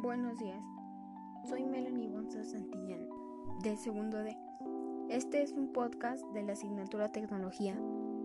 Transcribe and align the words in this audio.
Buenos 0.00 0.38
días, 0.38 0.62
soy 1.48 1.64
Melanie 1.64 2.08
Bonza 2.08 2.44
Santillán, 2.44 3.08
de 3.64 3.76
segundo 3.76 4.18
D. 4.18 4.38
Este 5.08 5.42
es 5.42 5.50
un 5.50 5.72
podcast 5.72 6.24
de 6.28 6.44
la 6.44 6.52
asignatura 6.52 7.08
Tecnología. 7.08 7.76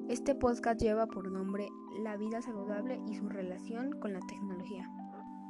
Este 0.07 0.35
podcast 0.35 0.79
lleva 0.79 1.07
por 1.07 1.31
nombre 1.31 1.67
La 2.03 2.15
vida 2.15 2.43
saludable 2.43 3.01
y 3.07 3.15
su 3.15 3.27
relación 3.27 3.99
con 3.99 4.13
la 4.13 4.19
tecnología. 4.19 4.87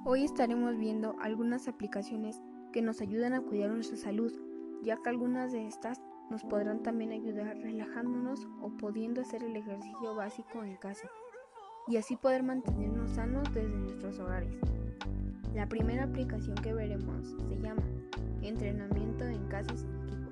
Hoy 0.06 0.24
estaremos 0.24 0.78
viendo 0.78 1.18
algunas 1.20 1.68
aplicaciones 1.68 2.42
que 2.72 2.82
nos 2.82 3.02
ayudan 3.02 3.34
a 3.34 3.42
cuidar 3.42 3.72
nuestra 3.72 3.98
salud, 3.98 4.32
ya 4.82 4.96
que 5.04 5.10
algunas 5.10 5.52
de 5.52 5.68
estas 5.68 6.02
nos 6.30 6.46
podrán 6.46 6.84
también 6.84 7.12
ayudar 7.12 7.58
relajándonos 7.58 8.48
o 8.62 8.70
pudiendo 8.78 9.20
hacer 9.20 9.44
el 9.44 9.58
ejercicio 9.58 10.16
básico 10.16 10.64
en 10.64 10.78
casa 10.78 11.10
y 11.86 11.98
así 11.98 12.16
poder 12.16 12.44
mantenernos 12.44 13.12
sanos 13.12 13.54
desde 13.54 13.76
nuestros 13.76 14.20
hogares. 14.20 14.56
La 15.56 15.70
primera 15.70 16.06
aplicación 16.06 16.56
que 16.56 16.74
veremos 16.74 17.36
se 17.48 17.60
llama 17.60 17.84
Entrenamiento 18.42 19.26
en 19.26 19.46
casa 19.50 19.78
sin 19.78 19.94
equipo. 19.98 20.32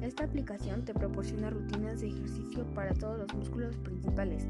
Esta 0.00 0.22
aplicación 0.24 0.84
te 0.84 0.94
proporciona 0.94 1.50
rutinas 1.50 2.00
de 2.00 2.08
ejercicio 2.08 2.64
para 2.72 2.94
todos 2.94 3.18
los 3.18 3.34
músculos 3.34 3.76
principales. 3.78 4.46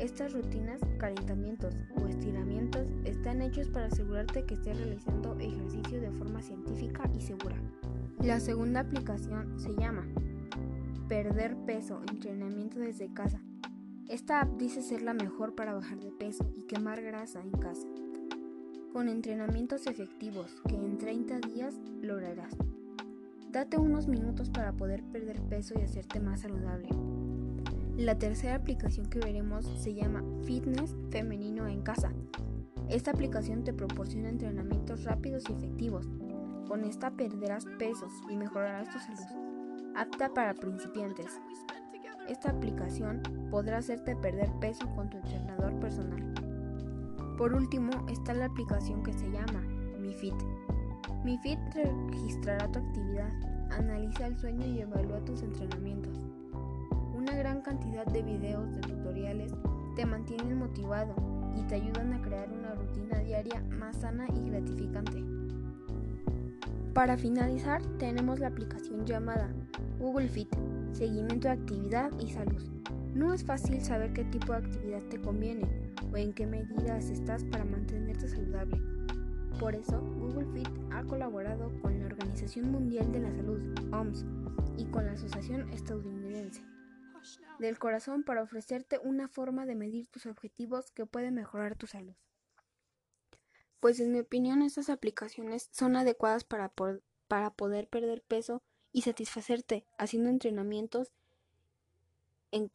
Estas 0.00 0.32
rutinas, 0.32 0.80
calentamientos 0.98 1.76
o 1.94 2.08
estiramientos 2.08 2.88
están 3.04 3.42
hechos 3.42 3.68
para 3.68 3.86
asegurarte 3.86 4.44
que 4.44 4.54
estés 4.54 4.76
realizando 4.76 5.38
ejercicio 5.38 6.00
de 6.00 6.10
forma 6.10 6.42
científica 6.42 7.08
y 7.16 7.20
segura. 7.20 7.54
La 8.20 8.40
segunda 8.40 8.80
aplicación 8.80 9.56
se 9.56 9.72
llama 9.76 10.04
Perder 11.08 11.56
peso, 11.64 12.00
entrenamiento 12.10 12.80
desde 12.80 13.12
casa. 13.12 13.40
Esta 14.08 14.40
app 14.40 14.58
dice 14.58 14.82
ser 14.82 15.02
la 15.02 15.14
mejor 15.14 15.54
para 15.54 15.74
bajar 15.74 16.00
de 16.00 16.10
peso 16.10 16.44
y 16.56 16.62
quemar 16.62 17.00
grasa 17.02 17.40
en 17.40 17.52
casa 17.52 17.86
con 18.92 19.08
entrenamientos 19.08 19.86
efectivos 19.86 20.60
que 20.68 20.74
en 20.74 20.98
30 20.98 21.40
días 21.48 21.74
lograrás. 22.02 22.54
Date 23.50 23.78
unos 23.78 24.06
minutos 24.06 24.50
para 24.50 24.72
poder 24.72 25.02
perder 25.02 25.40
peso 25.42 25.74
y 25.78 25.82
hacerte 25.82 26.20
más 26.20 26.40
saludable. 26.42 26.88
La 27.96 28.18
tercera 28.18 28.54
aplicación 28.54 29.06
que 29.06 29.18
veremos 29.18 29.64
se 29.78 29.94
llama 29.94 30.22
Fitness 30.44 30.94
Femenino 31.10 31.66
en 31.68 31.82
Casa. 31.82 32.12
Esta 32.90 33.12
aplicación 33.12 33.64
te 33.64 33.72
proporciona 33.72 34.28
entrenamientos 34.28 35.04
rápidos 35.04 35.44
y 35.48 35.52
efectivos. 35.52 36.06
Con 36.68 36.84
esta 36.84 37.10
perderás 37.10 37.64
pesos 37.78 38.12
y 38.30 38.36
mejorarás 38.36 38.90
tu 38.90 38.98
salud. 38.98 39.94
Apta 39.94 40.32
para 40.34 40.54
principiantes. 40.54 41.40
Esta 42.28 42.50
aplicación 42.50 43.22
podrá 43.50 43.78
hacerte 43.78 44.16
perder 44.16 44.50
peso 44.60 44.86
con 44.94 45.10
tu 45.10 45.16
entrenador 45.18 45.78
personal. 45.80 46.51
Por 47.42 47.54
último 47.54 47.90
está 48.08 48.34
la 48.34 48.44
aplicación 48.44 49.02
que 49.02 49.12
se 49.12 49.28
llama 49.28 49.62
MiFit. 49.98 50.36
MiFit 51.24 51.58
registrará 51.74 52.70
tu 52.70 52.78
actividad, 52.78 53.32
analiza 53.72 54.28
el 54.28 54.38
sueño 54.38 54.64
y 54.64 54.78
evalúa 54.78 55.24
tus 55.24 55.42
entrenamientos. 55.42 56.24
Una 57.12 57.34
gran 57.34 57.60
cantidad 57.62 58.06
de 58.06 58.22
videos 58.22 58.72
de 58.76 58.82
tutoriales 58.82 59.52
te 59.96 60.06
mantienen 60.06 60.56
motivado 60.56 61.16
y 61.56 61.62
te 61.64 61.74
ayudan 61.74 62.12
a 62.12 62.22
crear 62.22 62.48
una 62.48 62.76
rutina 62.76 63.18
diaria 63.18 63.60
más 63.76 63.96
sana 63.96 64.28
y 64.36 64.48
gratificante. 64.48 65.41
Para 66.94 67.16
finalizar, 67.16 67.80
tenemos 67.98 68.38
la 68.38 68.48
aplicación 68.48 69.06
llamada 69.06 69.50
Google 69.98 70.28
Fit, 70.28 70.54
seguimiento 70.92 71.48
de 71.48 71.54
actividad 71.54 72.10
y 72.20 72.30
salud. 72.30 72.62
No 73.14 73.32
es 73.32 73.44
fácil 73.44 73.82
saber 73.82 74.12
qué 74.12 74.24
tipo 74.24 74.52
de 74.52 74.58
actividad 74.58 75.02
te 75.08 75.18
conviene 75.18 75.94
o 76.12 76.16
en 76.18 76.34
qué 76.34 76.46
medidas 76.46 77.08
estás 77.08 77.44
para 77.44 77.64
mantenerte 77.64 78.28
saludable. 78.28 78.78
Por 79.58 79.74
eso, 79.74 80.00
Google 80.00 80.46
Fit 80.52 80.68
ha 80.90 81.02
colaborado 81.04 81.72
con 81.80 81.98
la 81.98 82.06
Organización 82.06 82.70
Mundial 82.70 83.10
de 83.10 83.20
la 83.20 83.32
Salud, 83.32 83.60
OMS, 83.90 84.26
y 84.76 84.84
con 84.86 85.06
la 85.06 85.12
Asociación 85.12 85.70
Estadounidense 85.70 86.62
del 87.58 87.78
Corazón 87.78 88.22
para 88.24 88.42
ofrecerte 88.42 88.98
una 89.02 89.28
forma 89.28 89.64
de 89.64 89.76
medir 89.76 90.08
tus 90.08 90.26
objetivos 90.26 90.90
que 90.90 91.06
puede 91.06 91.30
mejorar 91.30 91.76
tu 91.76 91.86
salud. 91.86 92.14
Pues 93.82 93.98
en 93.98 94.12
mi 94.12 94.20
opinión 94.20 94.62
estas 94.62 94.88
aplicaciones 94.90 95.68
son 95.72 95.96
adecuadas 95.96 96.44
para, 96.44 96.72
para 97.26 97.50
poder 97.50 97.88
perder 97.88 98.22
peso 98.22 98.62
y 98.92 99.02
satisfacerte 99.02 99.84
haciendo 99.98 100.30
entrenamientos 100.30 101.10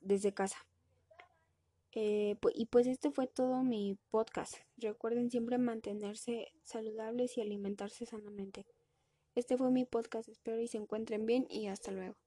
desde 0.01 0.33
casa. 0.33 0.57
Eh, 1.93 2.35
y 2.53 2.65
pues 2.65 2.87
este 2.87 3.09
fue 3.09 3.25
todo 3.25 3.63
mi 3.63 3.97
podcast. 4.11 4.55
Recuerden 4.75 5.31
siempre 5.31 5.57
mantenerse 5.57 6.51
saludables 6.63 7.37
y 7.37 7.41
alimentarse 7.41 8.05
sanamente. 8.05 8.65
Este 9.33 9.55
fue 9.55 9.71
mi 9.71 9.85
podcast. 9.85 10.27
Espero 10.27 10.59
y 10.59 10.67
se 10.67 10.75
encuentren 10.75 11.25
bien 11.25 11.47
y 11.49 11.67
hasta 11.67 11.91
luego. 11.91 12.17